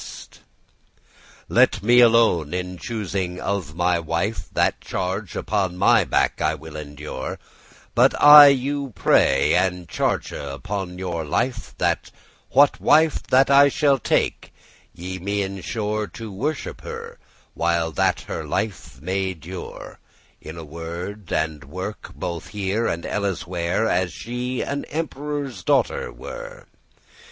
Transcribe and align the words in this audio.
*commend 0.01 0.31
to 0.33 0.39
him 0.39 0.43
"Let 1.47 1.83
me 1.83 1.99
alone 1.99 2.55
in 2.55 2.79
choosing 2.79 3.39
of 3.39 3.75
my 3.75 3.99
wife; 3.99 4.47
That 4.51 4.81
charge 4.81 5.35
upon 5.35 5.77
my 5.77 6.05
back 6.05 6.41
I 6.41 6.55
will 6.55 6.75
endure: 6.75 7.37
But 7.93 8.19
I 8.19 8.47
you 8.47 8.93
pray, 8.95 9.53
and 9.53 9.87
charge 9.87 10.31
upon 10.31 10.97
your 10.97 11.23
life, 11.23 11.75
That 11.77 12.09
what 12.49 12.79
wife 12.81 13.21
that 13.29 13.51
I 13.51 13.69
take, 13.69 14.51
ye 14.91 15.19
me 15.19 15.43
assure 15.43 16.07
To 16.07 16.31
worship* 16.31 16.81
her, 16.81 17.19
while 17.53 17.91
that 17.91 18.21
her 18.21 18.43
life 18.43 18.99
may 19.03 19.35
dure, 19.35 19.99
*honour 20.43 20.59
In 20.61 20.67
word 20.67 21.31
and 21.31 21.63
work 21.65 22.09
both 22.15 22.47
here 22.47 22.87
and 22.87 23.05
elleswhere, 23.05 23.87
As 23.87 24.11
she 24.11 24.61
an 24.63 24.83
emperore's 24.85 25.63
daughter 25.63 26.11
were. 26.11 26.65